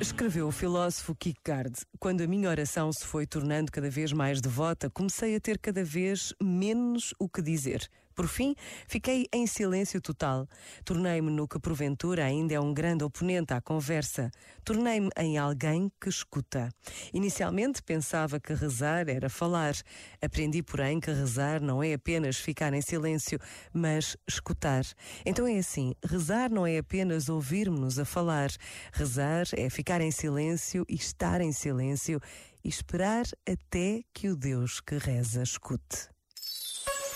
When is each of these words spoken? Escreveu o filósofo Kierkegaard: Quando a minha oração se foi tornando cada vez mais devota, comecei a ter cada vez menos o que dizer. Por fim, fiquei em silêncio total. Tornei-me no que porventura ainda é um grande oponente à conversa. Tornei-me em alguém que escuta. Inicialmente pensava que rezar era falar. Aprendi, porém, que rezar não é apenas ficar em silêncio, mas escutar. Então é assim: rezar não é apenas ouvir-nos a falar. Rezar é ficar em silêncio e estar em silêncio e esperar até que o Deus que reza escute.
Escreveu 0.00 0.46
o 0.46 0.52
filósofo 0.52 1.12
Kierkegaard: 1.12 1.74
Quando 1.98 2.20
a 2.20 2.26
minha 2.28 2.48
oração 2.48 2.92
se 2.92 3.04
foi 3.04 3.26
tornando 3.26 3.72
cada 3.72 3.90
vez 3.90 4.12
mais 4.12 4.40
devota, 4.40 4.88
comecei 4.88 5.34
a 5.34 5.40
ter 5.40 5.58
cada 5.58 5.82
vez 5.82 6.32
menos 6.40 7.12
o 7.18 7.28
que 7.28 7.42
dizer. 7.42 7.90
Por 8.18 8.26
fim, 8.26 8.56
fiquei 8.88 9.28
em 9.32 9.46
silêncio 9.46 10.00
total. 10.00 10.48
Tornei-me 10.84 11.30
no 11.30 11.46
que 11.46 11.56
porventura 11.60 12.24
ainda 12.24 12.52
é 12.52 12.58
um 12.58 12.74
grande 12.74 13.04
oponente 13.04 13.54
à 13.54 13.60
conversa. 13.60 14.32
Tornei-me 14.64 15.08
em 15.16 15.38
alguém 15.38 15.88
que 16.00 16.08
escuta. 16.08 16.68
Inicialmente 17.14 17.80
pensava 17.80 18.40
que 18.40 18.52
rezar 18.52 19.08
era 19.08 19.30
falar. 19.30 19.74
Aprendi, 20.20 20.64
porém, 20.64 20.98
que 20.98 21.12
rezar 21.12 21.62
não 21.62 21.80
é 21.80 21.92
apenas 21.92 22.38
ficar 22.38 22.74
em 22.74 22.80
silêncio, 22.80 23.38
mas 23.72 24.16
escutar. 24.26 24.82
Então 25.24 25.46
é 25.46 25.56
assim: 25.56 25.94
rezar 26.04 26.50
não 26.50 26.66
é 26.66 26.78
apenas 26.78 27.28
ouvir-nos 27.28 28.00
a 28.00 28.04
falar. 28.04 28.50
Rezar 28.92 29.46
é 29.56 29.70
ficar 29.70 30.00
em 30.00 30.10
silêncio 30.10 30.84
e 30.88 30.96
estar 30.96 31.40
em 31.40 31.52
silêncio 31.52 32.20
e 32.64 32.68
esperar 32.68 33.26
até 33.48 34.02
que 34.12 34.28
o 34.28 34.34
Deus 34.34 34.80
que 34.80 34.98
reza 34.98 35.40
escute. 35.40 36.17